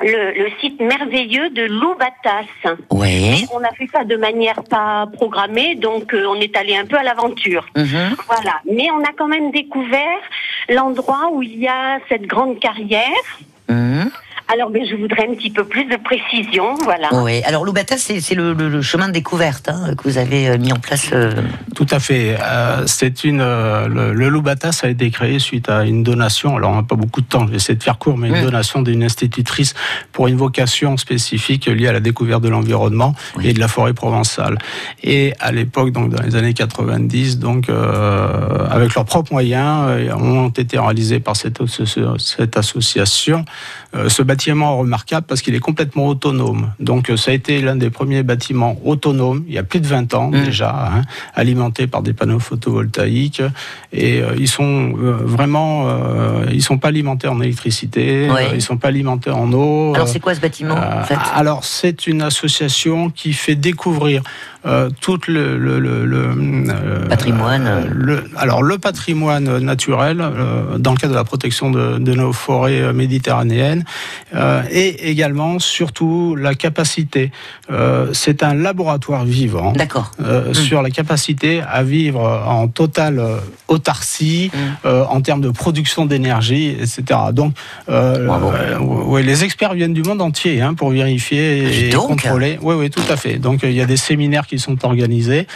le, 0.02 0.44
le 0.44 0.50
site 0.60 0.80
merveilleux 0.80 1.50
de 1.50 1.62
Loubatas. 1.62 2.76
Oui. 2.90 3.46
On 3.52 3.62
a 3.62 3.72
fait 3.72 3.88
ça 3.92 4.04
de 4.04 4.16
manière 4.16 4.62
pas 4.64 5.06
programmée, 5.12 5.74
donc 5.74 6.12
euh, 6.14 6.26
on 6.26 6.36
est 6.36 6.56
allé 6.56 6.76
un 6.76 6.84
peu 6.84 6.96
à 6.96 7.02
l'aventure. 7.02 7.66
Mhm. 7.76 8.16
Voilà, 8.26 8.60
mais 8.70 8.88
on 8.90 9.02
a 9.02 9.12
quand 9.16 9.28
même 9.28 9.50
découvert 9.50 10.20
l'endroit 10.68 11.30
où 11.32 11.42
il 11.42 11.58
y 11.58 11.68
a 11.68 11.98
cette 12.08 12.26
grande 12.26 12.58
carrière. 12.58 13.24
Mhm. 13.68 14.10
Alors, 14.56 14.70
ben, 14.70 14.82
je 14.90 14.96
voudrais 14.96 15.28
un 15.28 15.34
petit 15.34 15.50
peu 15.50 15.64
plus 15.64 15.84
de 15.84 15.96
précision, 15.96 16.76
voilà. 16.82 17.08
Oui, 17.12 17.42
alors 17.44 17.62
Loubata, 17.66 17.98
c'est 17.98 18.34
le, 18.34 18.54
le- 18.54 18.70
le 18.70 18.80
chemin 18.80 19.08
de 19.08 19.12
découverte 19.12 19.68
hein, 19.68 19.94
que 19.94 20.02
vous 20.08 20.16
avez 20.16 20.48
euh, 20.48 20.56
mis 20.56 20.72
en 20.72 20.76
place. 20.78 21.10
euh, 21.12 21.34
Tout 21.74 21.84
à 21.90 21.98
fait. 21.98 22.38
Euh, 22.40 22.84
c'est 22.86 23.24
une 23.24 23.42
euh, 23.42 23.86
le, 23.86 24.14
le 24.14 24.28
Loubata, 24.30 24.72
ça 24.72 24.86
a 24.86 24.90
été 24.90 25.10
créé 25.10 25.40
suite 25.40 25.68
à 25.68 25.84
une 25.84 26.02
donation. 26.02 26.56
Alors 26.56 26.70
on 26.70 26.76
n'a 26.76 26.82
pas 26.84 26.94
beaucoup 26.96 27.20
de 27.20 27.26
temps, 27.26 27.44
je 27.44 27.50
vais 27.50 27.56
essayer 27.56 27.74
de 27.74 27.82
faire 27.82 27.98
court, 27.98 28.16
mais 28.16 28.28
une 28.28 28.38
Mm. 28.38 28.44
donation 28.44 28.80
d'une 28.80 29.02
institutrice 29.04 29.74
pour 30.12 30.26
une 30.26 30.36
vocation 30.36 30.96
spécifique 30.96 31.66
liée 31.66 31.88
à 31.88 31.92
la 31.92 32.00
découverte 32.00 32.42
de 32.42 32.48
l'environnement 32.48 33.14
et 33.42 33.52
de 33.52 33.60
la 33.60 33.68
forêt 33.68 33.92
provençale. 33.92 34.56
Et 35.02 35.34
à 35.38 35.52
l'époque, 35.52 35.90
donc 35.92 36.08
dans 36.14 36.22
les 36.22 36.34
années 36.34 36.54
90, 36.54 37.38
donc 37.40 37.68
euh, 37.68 38.66
avec 38.70 38.94
leurs 38.94 39.04
propres 39.04 39.32
moyens, 39.32 39.86
euh, 39.90 40.14
ont 40.14 40.48
été 40.48 40.78
réalisés 40.78 41.20
par 41.20 41.36
cette, 41.36 41.60
cette 42.18 42.56
association 42.56 43.44
euh, 43.94 44.08
ce 44.08 44.22
bâtiment 44.22 44.45
remarquable 44.52 45.26
parce 45.28 45.42
qu'il 45.42 45.54
est 45.54 45.60
complètement 45.60 46.06
autonome. 46.06 46.72
Donc 46.80 47.10
euh, 47.10 47.16
ça 47.16 47.30
a 47.30 47.34
été 47.34 47.60
l'un 47.60 47.76
des 47.76 47.90
premiers 47.90 48.22
bâtiments 48.22 48.76
autonomes, 48.84 49.44
il 49.48 49.54
y 49.54 49.58
a 49.58 49.62
plus 49.62 49.80
de 49.80 49.86
20 49.86 50.14
ans 50.14 50.30
déjà, 50.30 50.70
hein, 50.92 51.02
alimentés 51.34 51.86
par 51.86 52.02
des 52.02 52.12
panneaux 52.12 52.38
photovoltaïques. 52.38 53.42
Et 53.92 54.20
euh, 54.20 54.34
ils 54.38 54.48
sont 54.48 54.94
euh, 54.98 55.12
vraiment, 55.22 55.88
euh, 55.88 56.46
ils 56.52 56.62
sont 56.62 56.78
pas 56.78 56.88
alimentés 56.88 57.28
en 57.28 57.40
électricité, 57.40 58.28
Ouais. 58.30 58.50
ils 58.54 58.62
sont 58.62 58.76
pas 58.76 58.88
alimentés 58.88 59.30
en 59.30 59.52
eau. 59.52 59.94
Alors 59.94 60.08
c'est 60.08 60.20
quoi 60.20 60.34
ce 60.34 60.40
bâtiment 60.40 60.74
en 60.76 61.02
fait? 61.04 61.16
alors, 61.34 61.64
c'est 61.64 62.06
une 62.06 62.22
association 62.22 63.10
qui 63.10 63.32
fait 63.32 63.54
découvrir 63.56 64.22
tout 65.00 65.18
le, 65.28 65.56
le, 65.58 65.78
le- 65.78 66.04
le, 66.04 67.06
Patrimoine. 67.08 67.86
alors, 68.36 68.64
le 68.64 68.78
patrimoine 68.78 69.58
naturel 69.60 70.16
dans 70.78 70.90
le 70.90 70.96
cadre 70.96 71.12
de 71.12 71.18
la 71.18 71.22
protection 71.22 71.70
de, 71.70 71.98
de 71.98 72.14
nos 72.14 72.32
forêts 72.32 72.92
méditerranéennes 72.92 73.84
euh, 74.36 74.62
et 74.70 75.10
également, 75.10 75.58
surtout, 75.58 76.36
la 76.36 76.54
capacité. 76.54 77.30
euh, 77.70 78.12
c'est 78.12 78.42
un 78.42 78.54
laboratoire 78.54 79.24
vivant. 79.24 79.72
Euh, 80.20 80.52
Sur 80.54 80.82
la 80.82 80.90
capacité 80.90 81.62
à 81.66 81.82
vivre 81.82 82.20
en 82.46 82.68
totale 82.68 83.20
autarcie 83.68 84.50
euh, 84.84 85.04
en 85.08 85.20
termes 85.20 85.40
de 85.40 85.50
production 85.50 86.06
d'énergie, 86.06 86.76
etc. 86.80 87.02
Donc, 87.32 87.54
ouais, 87.88 89.22
les 89.22 89.44
experts 89.44 89.74
viennent 89.74 89.94
du 89.94 90.02
monde 90.02 90.20
entier 90.22 90.60
hein, 90.60 90.74
pour 90.74 90.90
vérifier 90.90 91.86
et 91.86 91.90
donc. 91.90 92.08
contrôler. 92.08 92.58
Oui, 92.62 92.74
oui, 92.76 92.90
tout 92.90 93.02
à 93.10 93.16
fait. 93.16 93.38
Donc, 93.38 93.60
il 93.62 93.72
y 93.72 93.80
a 93.80 93.86
des 93.86 93.96
séminaires 93.96 94.46
qui 94.46 94.58
sont 94.58 94.84
organisés. 94.84 95.46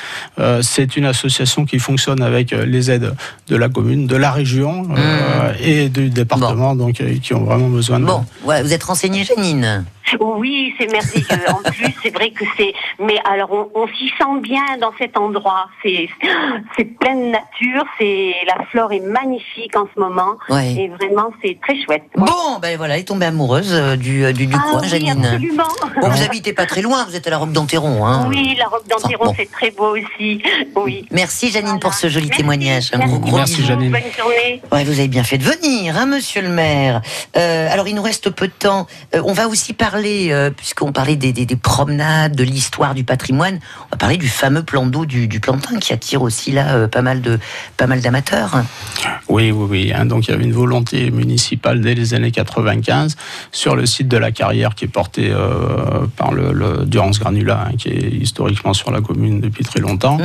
C'est 0.62 0.96
une 0.96 1.04
association 1.04 1.64
qui 1.64 1.78
fonctionne 1.78 2.22
avec 2.22 2.50
les 2.52 2.90
aides 2.90 3.14
de 3.48 3.56
la 3.56 3.68
commune, 3.68 4.06
de 4.06 4.16
la 4.16 4.30
région 4.30 4.86
euh, 4.96 5.52
et 5.62 5.88
du 5.88 6.08
département, 6.10 6.74
donc 6.74 7.02
qui 7.22 7.34
ont 7.34 7.44
vraiment 7.44 7.68
besoin 7.68 8.00
de. 8.00 8.04
Bon, 8.06 8.24
voilà, 8.44 8.59
vous 8.62 8.72
êtes 8.72 8.82
renseignée, 8.82 9.24
Janine 9.24 9.84
Oui, 10.20 10.74
c'est 10.78 10.90
merveilleux. 10.90 11.26
En 11.48 11.62
plus, 11.70 11.92
c'est 12.02 12.14
vrai 12.14 12.30
que 12.30 12.44
c'est. 12.56 12.72
Mais 12.98 13.18
alors, 13.30 13.50
on, 13.52 13.68
on 13.74 13.86
s'y 13.88 14.08
sent 14.08 14.40
bien 14.40 14.62
dans 14.80 14.92
cet 14.98 15.16
endroit. 15.16 15.66
C'est, 15.82 16.08
c'est 16.76 16.84
plein 16.84 17.14
de 17.16 17.26
nature. 17.30 17.84
C'est 17.98 18.32
la 18.46 18.64
flore 18.66 18.92
est 18.92 19.00
magnifique 19.00 19.76
en 19.76 19.86
ce 19.94 20.00
moment. 20.00 20.36
Ouais. 20.48 20.72
Et 20.74 20.88
vraiment, 20.88 21.30
c'est 21.42 21.58
très 21.62 21.80
chouette. 21.82 22.04
Bon, 22.16 22.58
ben 22.60 22.76
voilà, 22.76 22.94
elle 22.94 23.00
est 23.00 23.04
tombée 23.04 23.26
amoureuse 23.26 23.72
euh, 23.72 23.96
du, 23.96 24.24
euh, 24.24 24.32
du, 24.32 24.46
du 24.46 24.54
Ah 24.56 24.70
coin, 24.70 24.80
oui, 24.82 24.88
Janine. 24.88 25.24
absolument. 25.24 25.64
Bon, 26.00 26.08
vous 26.08 26.22
habitez 26.22 26.52
pas 26.52 26.66
très 26.66 26.82
loin, 26.82 27.04
vous 27.04 27.16
êtes 27.16 27.26
à 27.26 27.30
la 27.30 27.38
robe 27.38 27.52
d'Enterron. 27.52 28.06
Hein. 28.06 28.26
Oui, 28.28 28.54
la 28.58 28.66
robe 28.66 28.86
d'Antéron, 28.88 29.24
Enfin, 29.24 29.30
bon. 29.30 29.34
c'est 29.38 29.50
très 29.50 29.70
beau 29.70 29.96
aussi. 29.96 30.42
Oui. 30.76 31.06
Merci 31.10 31.50
Janine 31.50 31.78
pour 31.80 31.94
ce 31.94 32.08
joli 32.08 32.30
témoignage. 32.30 32.90
Un 32.92 32.98
gros, 33.06 33.18
gros 33.18 33.36
Merci. 33.36 33.64
Janine. 33.64 33.90
Bonne 33.92 34.00
journée. 34.18 34.62
Ouais, 34.72 34.84
vous 34.84 34.98
avez 34.98 35.08
bien 35.08 35.24
fait 35.24 35.38
de 35.38 35.44
venir, 35.44 35.96
hein, 35.96 36.06
monsieur 36.06 36.42
le 36.42 36.48
maire. 36.48 37.00
Euh, 37.36 37.68
alors, 37.72 37.88
il 37.88 37.94
nous 37.94 38.02
reste 38.02 38.30
peu 38.30 38.46
de 38.46 38.49
temps. 38.58 38.86
Euh, 39.14 39.22
on 39.24 39.32
va 39.32 39.48
aussi 39.48 39.72
parler 39.72 40.28
euh, 40.30 40.50
puisqu'on 40.50 40.92
parlait 40.92 41.16
des, 41.16 41.32
des, 41.32 41.46
des, 41.46 41.56
promenades, 41.56 42.34
de 42.34 42.44
l'histoire 42.44 42.94
du 42.94 43.04
patrimoine, 43.04 43.58
on 43.86 43.90
va 43.92 43.96
parler 43.96 44.16
du 44.16 44.28
fameux 44.28 44.62
plan 44.62 44.86
d'eau 44.86 45.06
du, 45.06 45.28
du, 45.28 45.40
Plantin 45.40 45.78
qui 45.78 45.92
attire 45.92 46.22
aussi 46.22 46.52
là 46.52 46.74
euh, 46.74 46.88
pas 46.88 47.02
mal 47.02 47.22
de 47.22 47.38
pas 47.76 47.86
mal 47.86 48.00
d'amateurs. 48.00 48.62
Oui, 49.28 49.50
oui, 49.50 49.66
oui. 49.68 49.92
Hein, 49.94 50.06
donc 50.06 50.28
il 50.28 50.32
y 50.32 50.34
avait 50.34 50.44
une 50.44 50.52
volonté 50.52 51.10
municipale 51.10 51.80
dès 51.80 51.94
les 51.94 52.14
années 52.14 52.30
95 52.30 53.16
sur 53.52 53.76
le 53.76 53.86
site 53.86 54.08
de 54.08 54.16
la 54.16 54.32
carrière 54.32 54.74
qui 54.74 54.84
est 54.84 54.88
porté 54.88 55.32
par 56.16 56.32
le, 56.32 56.52
le 56.52 56.84
Durance 56.84 57.18
Granula, 57.18 57.66
hein, 57.66 57.76
qui 57.78 57.88
est 57.88 58.10
historiquement 58.10 58.74
sur 58.74 58.90
la 58.90 59.00
commune 59.00 59.40
depuis 59.40 59.64
très 59.64 59.80
longtemps, 59.80 60.18
mmh. 60.18 60.24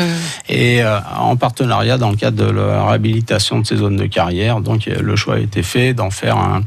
et 0.49 0.83
en 1.17 1.35
partenariat 1.35 1.97
dans 1.97 2.09
le 2.09 2.17
cadre 2.17 2.45
de 2.45 2.51
la 2.51 2.85
réhabilitation 2.85 3.59
de 3.59 3.65
ces 3.65 3.77
zones 3.77 3.97
de 3.97 4.05
carrière. 4.05 4.59
Donc 4.61 4.85
le 4.85 5.15
choix 5.15 5.35
a 5.35 5.39
été 5.39 5.63
fait 5.63 5.93
d'en 5.93 6.09
faire 6.09 6.37
un, 6.37 6.63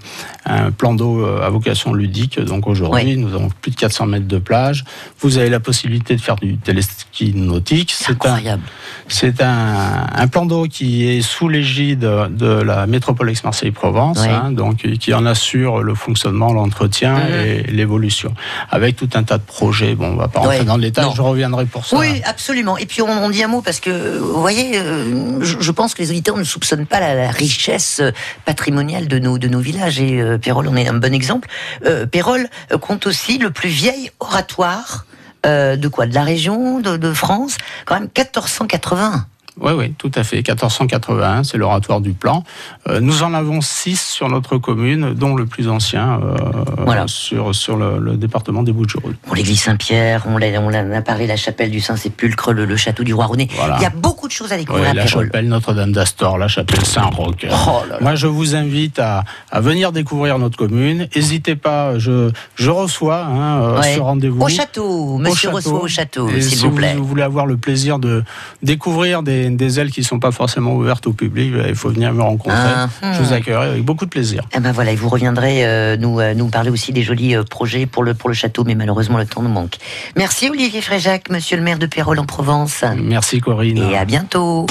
un 0.46 0.70
plan 0.70 0.94
d'eau 0.94 1.24
à 1.48 1.50
vocation 1.50 1.92
ludique. 1.92 2.38
Donc 2.38 2.66
aujourd'hui, 2.66 3.16
nous 3.16 3.34
avons 3.34 3.48
plus 3.48 3.70
de 3.70 3.76
400 3.76 4.06
mètres 4.06 4.28
de 4.28 4.38
plage. 4.38 4.84
Vous 5.20 5.38
avez 5.38 5.50
la 5.50 5.60
possibilité 5.60 6.14
de 6.14 6.20
faire 6.20 6.36
du 6.36 6.56
téléski 6.58 7.32
nautique. 7.34 7.92
C'est 7.96 8.12
incroyable. 8.12 8.62
C'est 9.08 9.42
un, 9.42 10.06
un, 10.14 10.28
plan 10.28 10.44
d'eau 10.44 10.66
qui 10.66 11.08
est 11.08 11.22
sous 11.22 11.48
l'égide 11.48 12.00
de 12.00 12.62
la 12.62 12.86
métropole 12.86 13.30
Aix-Marseille-Provence, 13.30 14.18
oui. 14.20 14.28
hein, 14.28 14.52
donc 14.52 14.76
qui 14.98 15.14
en 15.14 15.24
assure 15.24 15.82
le 15.82 15.94
fonctionnement, 15.94 16.52
l'entretien 16.52 17.16
mmh. 17.16 17.32
et 17.32 17.62
l'évolution, 17.72 18.34
avec 18.70 18.96
tout 18.96 19.08
un 19.14 19.22
tas 19.22 19.38
de 19.38 19.42
projets. 19.42 19.94
Bon, 19.94 20.08
on 20.08 20.16
va 20.16 20.28
pas 20.28 20.40
rentrer 20.40 20.60
oui. 20.60 20.66
dans 20.66 20.76
le 20.76 20.82
détail. 20.82 21.06
Je 21.16 21.22
reviendrai 21.22 21.64
pour 21.64 21.86
ça. 21.86 21.98
Oui, 21.98 22.20
absolument. 22.24 22.76
Et 22.76 22.84
puis 22.84 23.00
on, 23.00 23.08
on 23.08 23.30
dit 23.30 23.42
un 23.42 23.48
mot 23.48 23.62
parce 23.62 23.80
que 23.80 24.18
vous 24.18 24.40
voyez, 24.40 24.76
euh, 24.76 25.38
je, 25.40 25.56
je, 25.58 25.70
pense 25.70 25.94
que 25.94 26.02
les 26.02 26.10
auditeurs 26.10 26.36
ne 26.36 26.44
soupçonnent 26.44 26.86
pas 26.86 27.00
la, 27.00 27.14
la 27.14 27.30
richesse 27.30 28.02
patrimoniale 28.44 29.08
de 29.08 29.18
nos 29.18 29.38
de 29.38 29.48
nos 29.48 29.60
villages 29.60 30.00
et 30.00 30.20
euh, 30.20 30.38
Pérol 30.38 30.68
en 30.68 30.76
est 30.76 30.88
un 30.88 30.94
bon 30.94 31.14
exemple. 31.14 31.37
Euh, 31.84 32.06
Pérol 32.06 32.48
compte 32.80 33.06
aussi 33.06 33.38
le 33.38 33.50
plus 33.50 33.68
vieil 33.68 34.10
oratoire 34.20 35.06
euh, 35.46 35.76
de 35.76 35.88
quoi? 35.88 36.06
De 36.06 36.14
la 36.14 36.24
région, 36.24 36.80
de, 36.80 36.96
de 36.96 37.12
France, 37.12 37.56
quand 37.84 37.94
même 37.94 38.08
1480. 38.16 39.26
Oui, 39.60 39.72
oui, 39.76 39.94
tout 39.98 40.10
à 40.14 40.22
fait. 40.22 40.36
1481, 40.36 41.44
c'est 41.44 41.58
l'oratoire 41.58 42.00
du 42.00 42.12
plan. 42.12 42.44
Euh, 42.88 43.00
nous 43.00 43.22
en 43.22 43.34
avons 43.34 43.60
six 43.60 44.00
sur 44.00 44.28
notre 44.28 44.58
commune, 44.58 45.14
dont 45.14 45.34
le 45.34 45.46
plus 45.46 45.68
ancien 45.68 46.20
euh, 46.22 46.36
voilà. 46.84 47.06
sur, 47.08 47.54
sur 47.54 47.76
le, 47.76 47.98
le, 47.98 48.16
département 48.16 48.62
des 48.62 48.72
Bouches-du-Rhône. 48.72 49.16
Bon, 49.26 49.34
l'église 49.34 49.62
Saint-Pierre, 49.62 50.26
on, 50.26 50.36
on 50.36 50.92
a 50.92 51.02
parlé, 51.02 51.26
la 51.26 51.36
chapelle 51.36 51.70
du 51.70 51.80
Saint-Sépulcre, 51.80 52.52
le, 52.52 52.64
le, 52.66 52.76
château 52.76 53.02
du 53.02 53.14
Roi-René. 53.14 53.48
Voilà. 53.56 53.76
Il 53.78 53.82
y 53.82 53.86
a 53.86 53.90
beaucoup 53.90 54.28
de 54.28 54.32
choses 54.32 54.52
à 54.52 54.56
découvrir. 54.56 54.94
La 54.94 55.06
chapelle 55.06 55.48
Notre-Dame 55.48 55.92
d'Astor, 55.92 56.38
la 56.38 56.48
chapelle 56.48 56.84
Saint-Roch. 56.84 57.46
Oh 57.50 57.82
Moi, 58.00 58.14
je 58.14 58.26
vous 58.26 58.54
invite 58.54 58.98
à, 58.98 59.24
à, 59.50 59.60
venir 59.60 59.92
découvrir 59.92 60.38
notre 60.38 60.56
commune. 60.56 61.08
N'hésitez 61.14 61.56
pas, 61.56 61.98
je, 61.98 62.30
je 62.54 62.70
reçois 62.70 63.24
hein, 63.24 63.80
ouais. 63.80 63.94
ce 63.94 64.00
rendez-vous. 64.00 64.40
Au 64.40 64.48
château, 64.48 65.18
monsieur 65.18 65.48
au 65.48 65.52
château. 65.52 65.56
reçoit 65.56 65.82
au 65.82 65.88
château, 65.88 66.28
s'il 66.28 66.42
si 66.42 66.56
vous 66.64 66.70
plaît. 66.70 66.94
vous 66.96 67.04
voulez 67.04 67.22
avoir 67.22 67.46
le 67.46 67.56
plaisir 67.56 67.98
de 67.98 68.22
découvrir 68.62 69.22
des, 69.22 69.47
des 69.56 69.80
ailes 69.80 69.90
qui 69.90 70.00
ne 70.00 70.04
sont 70.04 70.18
pas 70.18 70.32
forcément 70.32 70.74
ouvertes 70.74 71.06
au 71.06 71.12
public, 71.12 71.52
il 71.66 71.74
faut 71.74 71.90
venir 71.90 72.12
me 72.12 72.22
rencontrer. 72.22 72.56
Ah, 72.56 72.88
je 73.12 73.22
vous 73.22 73.32
accueillerai 73.32 73.68
avec 73.70 73.84
beaucoup 73.84 74.04
de 74.04 74.10
plaisir. 74.10 74.42
Eh 74.54 74.60
ben 74.60 74.72
voilà, 74.72 74.92
et 74.92 74.96
vous 74.96 75.08
reviendrez 75.08 75.64
euh, 75.64 75.96
nous, 75.96 76.20
euh, 76.20 76.34
nous 76.34 76.48
parler 76.48 76.70
aussi 76.70 76.92
des 76.92 77.02
jolis 77.02 77.34
euh, 77.34 77.44
projets 77.44 77.86
pour 77.86 78.04
le, 78.04 78.14
pour 78.14 78.28
le 78.28 78.34
château, 78.34 78.64
mais 78.64 78.74
malheureusement 78.74 79.18
le 79.18 79.26
temps 79.26 79.42
nous 79.42 79.48
manque. 79.48 79.76
Merci 80.16 80.48
Olivier 80.50 80.80
Fréjac, 80.80 81.30
monsieur 81.30 81.56
le 81.56 81.62
maire 81.62 81.78
de 81.78 81.86
Pérol 81.86 82.18
en 82.18 82.26
Provence. 82.26 82.84
Merci 82.96 83.40
Corinne. 83.40 83.78
Et 83.78 83.96
à 83.96 84.04
bientôt. 84.04 84.66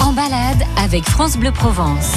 En 0.00 0.12
balade 0.12 0.62
avec 0.82 1.04
France 1.04 1.36
Bleu 1.36 1.52
Provence. 1.52 2.12